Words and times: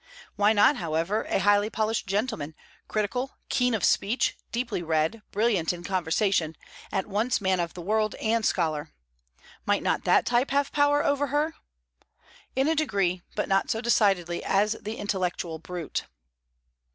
Why 0.35 0.51
not, 0.51 0.77
however, 0.77 1.25
a 1.29 1.37
highly 1.41 1.69
polished 1.69 2.07
gentleman, 2.07 2.55
critical, 2.87 3.37
keen 3.49 3.75
of 3.75 3.83
speech, 3.83 4.35
deeply 4.51 4.81
read, 4.81 5.21
brilliant 5.29 5.71
in 5.73 5.83
conversation, 5.83 6.57
at 6.91 7.05
once 7.05 7.39
man 7.39 7.59
of 7.59 7.75
the 7.75 7.83
world 7.83 8.15
and 8.15 8.43
scholar? 8.43 8.89
Might 9.63 9.83
not 9.83 10.03
that 10.05 10.25
type 10.25 10.49
have 10.49 10.71
power 10.71 11.05
over 11.05 11.27
her? 11.27 11.53
In 12.55 12.67
a 12.67 12.73
degree, 12.73 13.21
but 13.35 13.47
not 13.47 13.69
so 13.69 13.79
decidedly 13.79 14.43
as 14.43 14.75
the 14.81 14.95
intellectual 14.97 15.59
brute. 15.59 16.05